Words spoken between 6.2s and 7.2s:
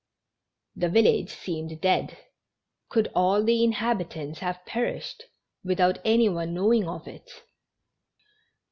one know ing of